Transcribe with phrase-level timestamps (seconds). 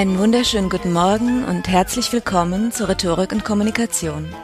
[0.00, 4.34] Einen wunderschönen guten Morgen und herzlich willkommen zur Rhetorik und Kommunikation.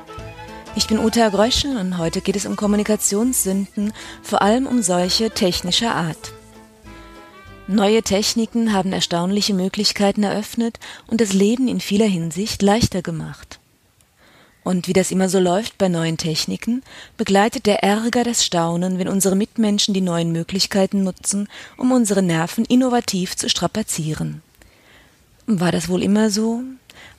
[0.75, 5.95] Ich bin Uta Gröschel und heute geht es um Kommunikationssünden, vor allem um solche technischer
[5.95, 6.35] Art.
[7.69, 13.59] Neue Techniken haben erstaunliche Möglichkeiten eröffnet und das Leben in vieler Hinsicht leichter gemacht.
[14.63, 16.83] Und wie das immer so läuft bei neuen Techniken,
[17.17, 21.49] begleitet der Ärger das Staunen, wenn unsere Mitmenschen die neuen Möglichkeiten nutzen,
[21.79, 24.43] um unsere Nerven innovativ zu strapazieren.
[25.47, 26.63] War das wohl immer so?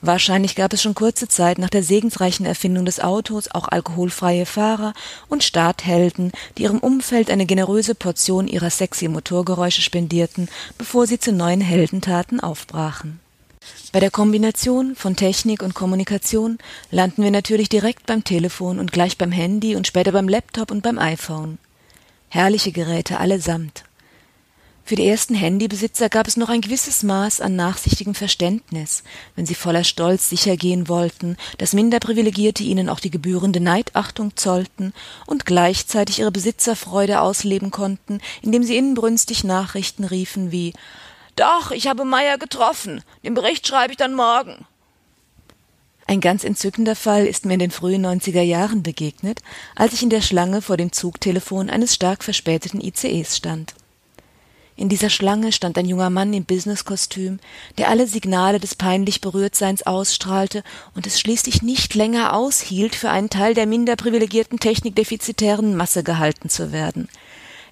[0.02, 4.92] Wahrscheinlich gab es schon kurze Zeit nach der segensreichen Erfindung des Autos auch alkoholfreie Fahrer
[5.28, 11.32] und Starthelden, die ihrem Umfeld eine generöse Portion ihrer sexy Motorgeräusche spendierten, bevor sie zu
[11.32, 13.18] neuen Heldentaten aufbrachen.
[13.92, 16.58] Bei der Kombination von Technik und Kommunikation
[16.90, 20.82] landen wir natürlich direkt beim Telefon und gleich beim Handy und später beim Laptop und
[20.82, 21.58] beim iPhone.
[22.28, 23.84] Herrliche Geräte allesamt.
[24.88, 29.02] Für die ersten Handybesitzer gab es noch ein gewisses Maß an nachsichtigem Verständnis,
[29.36, 34.94] wenn sie voller Stolz sichergehen wollten, dass Minderprivilegierte ihnen auch die gebührende Neidachtung zollten
[35.26, 40.72] und gleichzeitig ihre Besitzerfreude ausleben konnten, indem sie inbrünstig Nachrichten riefen wie
[41.36, 43.02] Doch, ich habe Meier getroffen.
[43.22, 44.64] Den Bericht schreibe ich dann morgen.
[46.06, 49.42] Ein ganz entzückender Fall ist mir in den frühen 90er Jahren begegnet,
[49.76, 53.74] als ich in der Schlange vor dem Zugtelefon eines stark verspäteten ICEs stand.
[54.78, 57.40] In dieser Schlange stand ein junger Mann im Businesskostüm,
[57.78, 60.62] der alle Signale des peinlich Berührtseins ausstrahlte
[60.94, 66.48] und es schließlich nicht länger aushielt, für einen Teil der minder privilegierten technikdefizitären Masse gehalten
[66.48, 67.08] zu werden.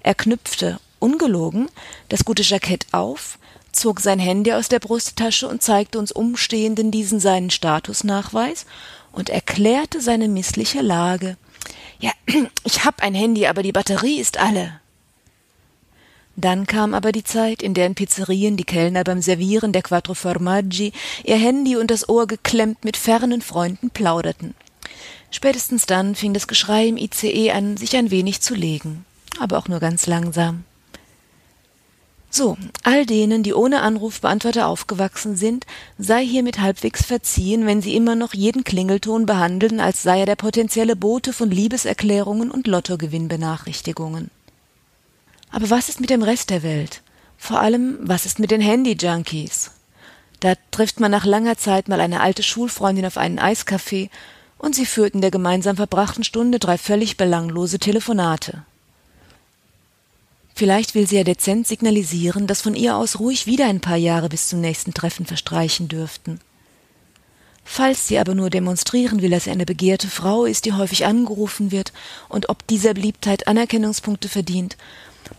[0.03, 1.69] Er knüpfte, ungelogen,
[2.09, 3.39] das gute Jackett auf,
[3.71, 8.67] zog sein Handy aus der Brusttasche und zeigte uns Umstehenden diesen seinen Statusnachweis
[9.13, 11.37] und erklärte seine missliche Lage.
[12.01, 12.11] Ja,
[12.65, 14.81] ich hab ein Handy, aber die Batterie ist alle.
[16.37, 20.13] Dann kam aber die Zeit, in der in Pizzerien die Kellner beim Servieren der Quattro
[20.13, 20.93] Formaggi
[21.25, 24.55] ihr Handy und das Ohr geklemmt mit fernen Freunden plauderten.
[25.31, 29.07] Spätestens dann fing das Geschrei im ICE an, sich ein wenig zu legen,
[29.41, 30.65] aber auch nur ganz langsam.
[32.29, 35.65] So, all denen, die ohne Anrufbeantworter aufgewachsen sind,
[35.97, 40.37] sei hiermit halbwegs verziehen, wenn sie immer noch jeden Klingelton behandeln, als sei er der
[40.37, 44.31] potenzielle Bote von Liebeserklärungen und Lottogewinnbenachrichtigungen.
[45.57, 47.01] Aber was ist mit dem Rest der Welt?
[47.39, 49.71] Vor allem, was ist mit den Handy-Junkies?
[50.41, 54.11] Da trifft man nach langer Zeit mal eine alte Schulfreundin auf einen Eiskaffee
[54.59, 58.65] und sie führten der gemeinsam verbrachten Stunde drei völlig belanglose Telefonate.
[60.55, 64.29] Vielleicht will sie ja dezent signalisieren, dass von ihr aus ruhig wieder ein paar Jahre
[64.29, 66.39] bis zum nächsten Treffen verstreichen dürften.
[67.65, 71.73] Falls sie aber nur demonstrieren will, dass sie eine begehrte Frau ist, die häufig angerufen
[71.73, 71.95] wird
[72.29, 74.77] und ob dieser Beliebtheit Anerkennungspunkte verdient,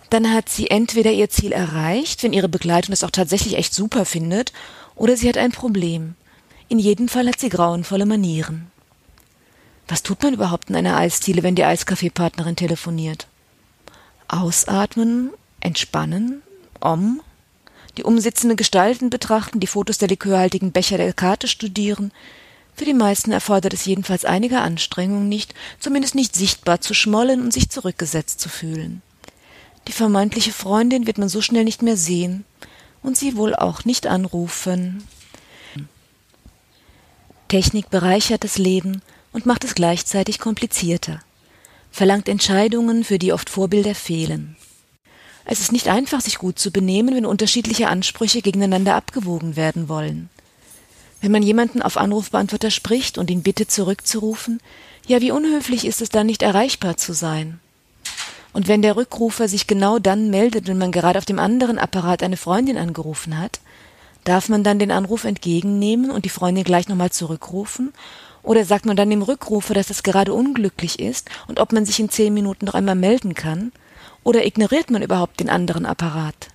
[0.09, 4.05] dann hat sie entweder ihr Ziel erreicht, wenn ihre Begleitung das auch tatsächlich echt super
[4.05, 4.53] findet,
[4.95, 6.15] oder sie hat ein Problem.
[6.69, 8.71] In jedem Fall hat sie grauenvolle Manieren.
[9.87, 13.27] Was tut man überhaupt in einer Eisdiele, wenn die Eiskaffeepartnerin telefoniert?
[14.27, 15.31] Ausatmen,
[15.61, 16.41] entspannen,
[16.81, 17.21] om,
[17.97, 22.11] die umsitzenden Gestalten betrachten, die Fotos der likörhaltigen Becher der Karte studieren.
[22.75, 27.53] Für die meisten erfordert es jedenfalls einige Anstrengung nicht, zumindest nicht sichtbar zu schmollen und
[27.53, 29.01] sich zurückgesetzt zu fühlen.
[29.87, 32.43] Die vermeintliche Freundin wird man so schnell nicht mehr sehen
[33.01, 35.03] und sie wohl auch nicht anrufen.
[37.47, 41.21] Technik bereichert das Leben und macht es gleichzeitig komplizierter,
[41.91, 44.57] verlangt Entscheidungen, für die oft Vorbilder fehlen.
[45.45, 50.29] Es ist nicht einfach, sich gut zu benehmen, wenn unterschiedliche Ansprüche gegeneinander abgewogen werden wollen.
[51.21, 54.59] Wenn man jemanden auf Anrufbeantworter spricht und ihn bittet zurückzurufen,
[55.07, 57.61] ja, wie unhöflich ist es dann nicht erreichbar zu sein?
[58.53, 62.23] Und wenn der Rückrufer sich genau dann meldet, wenn man gerade auf dem anderen Apparat
[62.23, 63.59] eine Freundin angerufen hat,
[64.23, 67.93] darf man dann den Anruf entgegennehmen und die Freundin gleich nochmal zurückrufen?
[68.43, 71.99] Oder sagt man dann dem Rückrufer, dass es gerade unglücklich ist und ob man sich
[71.99, 73.71] in zehn Minuten noch einmal melden kann?
[74.23, 76.49] Oder ignoriert man überhaupt den anderen Apparat?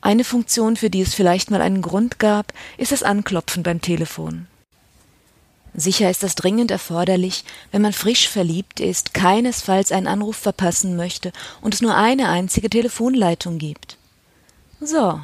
[0.00, 4.46] Eine Funktion, für die es vielleicht mal einen Grund gab, ist das Anklopfen beim Telefon.
[5.76, 11.32] Sicher ist das dringend erforderlich, wenn man frisch verliebt ist, keinesfalls einen Anruf verpassen möchte
[11.60, 13.96] und es nur eine einzige Telefonleitung gibt.
[14.80, 15.20] So.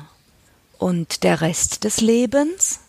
[0.78, 2.80] Und der Rest des Lebens?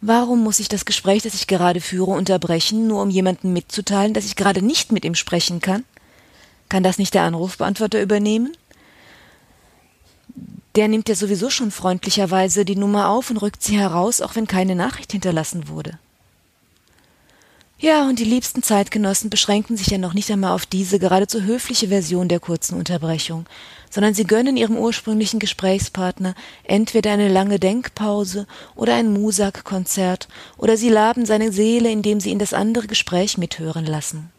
[0.00, 4.24] Warum muss ich das Gespräch, das ich gerade führe, unterbrechen, nur um jemandem mitzuteilen, dass
[4.24, 5.84] ich gerade nicht mit ihm sprechen kann?
[6.68, 8.56] Kann das nicht der Anrufbeantworter übernehmen?
[10.74, 14.46] Der nimmt ja sowieso schon freundlicherweise die Nummer auf und rückt sie heraus, auch wenn
[14.46, 15.98] keine Nachricht hinterlassen wurde.
[17.82, 21.88] Ja, und die liebsten Zeitgenossen beschränken sich ja noch nicht einmal auf diese geradezu höfliche
[21.88, 23.46] Version der kurzen Unterbrechung,
[23.88, 26.34] sondern sie gönnen ihrem ursprünglichen Gesprächspartner
[26.64, 30.28] entweder eine lange Denkpause oder ein Musak-Konzert,
[30.58, 34.30] oder sie laben seine Seele, indem sie ihn das andere Gespräch mithören lassen.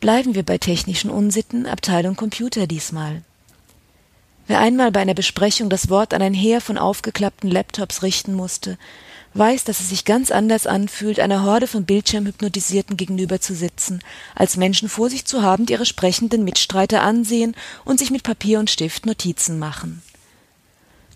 [0.00, 3.22] Bleiben wir bei technischen Unsitten, Abteilung Computer diesmal.
[4.46, 8.76] Wer einmal bei einer Besprechung das Wort an ein Heer von aufgeklappten Laptops richten musste,
[9.36, 14.00] weiß, dass es sich ganz anders anfühlt, einer Horde von Bildschirmhypnotisierten gegenüber zu sitzen,
[14.34, 17.54] als Menschen vor sich zu haben, die ihre sprechenden Mitstreiter ansehen
[17.84, 20.02] und sich mit Papier und Stift Notizen machen.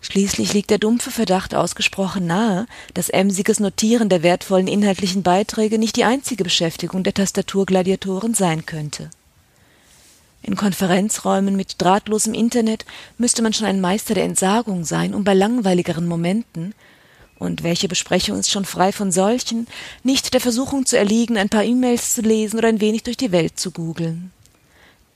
[0.02, 5.96] Schließlich liegt der dumpfe Verdacht ausgesprochen nahe, dass emsiges Notieren der wertvollen inhaltlichen Beiträge nicht
[5.96, 9.10] die einzige Beschäftigung der Tastaturgladiatoren sein könnte.
[10.42, 12.86] In Konferenzräumen mit drahtlosem Internet
[13.18, 16.74] müsste man schon ein Meister der Entsagung sein, um bei langweiligeren Momenten
[17.40, 19.66] und welche Besprechung ist schon frei von solchen,
[20.04, 23.32] nicht der Versuchung zu erliegen, ein paar E-Mails zu lesen oder ein wenig durch die
[23.32, 24.30] Welt zu googeln.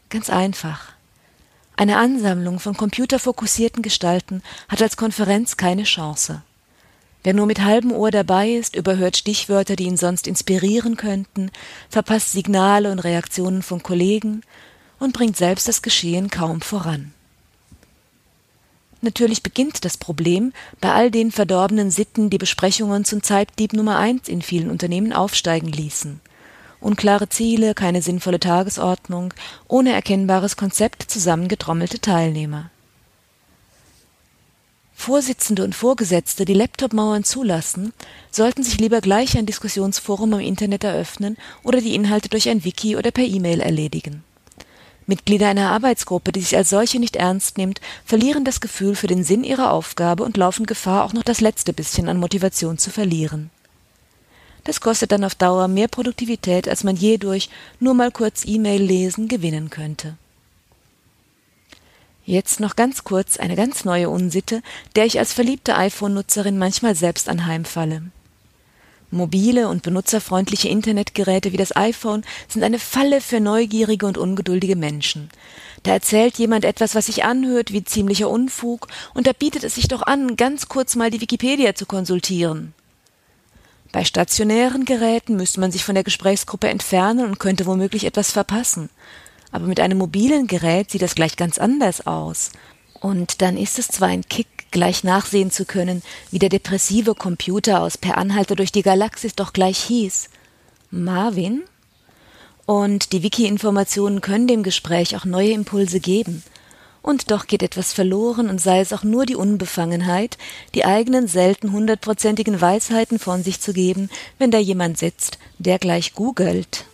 [0.08, 0.94] Ganz einfach.
[1.76, 6.42] Eine Ansammlung von computerfokussierten Gestalten hat als Konferenz keine Chance.
[7.24, 11.50] Wer nur mit halbem Ohr dabei ist, überhört Stichwörter, die ihn sonst inspirieren könnten,
[11.90, 14.42] verpasst Signale und Reaktionen von Kollegen
[14.98, 17.12] und bringt selbst das Geschehen kaum voran.
[19.04, 24.28] Natürlich beginnt das Problem bei all den verdorbenen Sitten, die Besprechungen zum Zeitdieb Nummer eins
[24.28, 26.22] in vielen Unternehmen aufsteigen ließen.
[26.80, 29.34] Unklare Ziele, keine sinnvolle Tagesordnung,
[29.68, 32.70] ohne erkennbares Konzept zusammengetrommelte Teilnehmer.
[34.94, 37.92] Vorsitzende und Vorgesetzte, die Laptop-Mauern zulassen,
[38.30, 42.96] sollten sich lieber gleich ein Diskussionsforum im Internet eröffnen oder die Inhalte durch ein Wiki
[42.96, 44.24] oder per E-Mail erledigen.
[45.06, 49.24] Mitglieder einer Arbeitsgruppe, die sich als solche nicht ernst nimmt, verlieren das Gefühl für den
[49.24, 53.50] Sinn ihrer Aufgabe und laufen Gefahr, auch noch das letzte bisschen an Motivation zu verlieren.
[54.64, 58.82] Das kostet dann auf Dauer mehr Produktivität, als man je durch nur mal kurz E-Mail
[58.82, 60.16] lesen gewinnen könnte.
[62.24, 64.62] Jetzt noch ganz kurz eine ganz neue Unsitte,
[64.96, 68.02] der ich als verliebte iPhone-Nutzerin manchmal selbst anheimfalle.
[69.14, 75.30] Mobile und benutzerfreundliche Internetgeräte wie das iPhone sind eine Falle für neugierige und ungeduldige Menschen.
[75.82, 79.88] Da erzählt jemand etwas, was sich anhört wie ziemlicher Unfug, und da bietet es sich
[79.88, 82.74] doch an, ganz kurz mal die Wikipedia zu konsultieren.
[83.92, 88.90] Bei stationären Geräten müsste man sich von der Gesprächsgruppe entfernen und könnte womöglich etwas verpassen.
[89.52, 92.50] Aber mit einem mobilen Gerät sieht das gleich ganz anders aus.
[93.04, 97.82] Und dann ist es zwar ein Kick, gleich nachsehen zu können, wie der depressive Computer
[97.82, 100.30] aus Per Anhalter durch die Galaxis doch gleich hieß.
[100.90, 101.64] Marvin?
[102.64, 106.42] Und die Wiki-Informationen können dem Gespräch auch neue Impulse geben.
[107.02, 110.38] Und doch geht etwas verloren und sei es auch nur die Unbefangenheit,
[110.74, 114.08] die eigenen selten hundertprozentigen Weisheiten von sich zu geben,
[114.38, 116.86] wenn da jemand sitzt, der gleich googelt.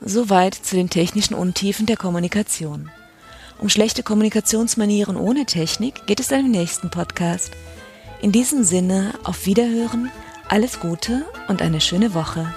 [0.00, 2.90] Soweit zu den technischen Untiefen der Kommunikation.
[3.58, 7.52] Um schlechte Kommunikationsmanieren ohne Technik geht es dann im nächsten Podcast.
[8.20, 10.10] In diesem Sinne, auf Wiederhören,
[10.48, 12.52] alles Gute und eine schöne Woche.